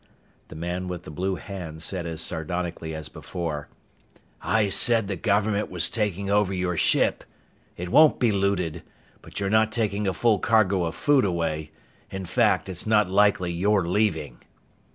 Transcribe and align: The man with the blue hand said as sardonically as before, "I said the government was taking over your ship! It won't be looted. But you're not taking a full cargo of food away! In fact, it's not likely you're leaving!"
The 0.47 0.55
man 0.55 0.87
with 0.87 1.03
the 1.03 1.11
blue 1.11 1.35
hand 1.35 1.83
said 1.83 2.07
as 2.07 2.21
sardonically 2.21 2.95
as 2.95 3.07
before, 3.07 3.69
"I 4.41 4.67
said 4.67 5.07
the 5.07 5.15
government 5.15 5.69
was 5.69 5.91
taking 5.91 6.27
over 6.27 6.51
your 6.51 6.75
ship! 6.75 7.23
It 7.77 7.89
won't 7.89 8.19
be 8.19 8.31
looted. 8.31 8.81
But 9.21 9.39
you're 9.39 9.51
not 9.51 9.71
taking 9.71 10.07
a 10.07 10.13
full 10.15 10.39
cargo 10.39 10.85
of 10.85 10.95
food 10.95 11.23
away! 11.23 11.69
In 12.09 12.25
fact, 12.25 12.67
it's 12.67 12.87
not 12.87 13.11
likely 13.11 13.51
you're 13.53 13.87
leaving!" 13.87 14.39